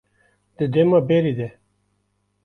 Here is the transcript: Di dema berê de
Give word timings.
Di 0.57 0.65
dema 0.73 0.99
berê 1.07 1.33
de 1.39 1.49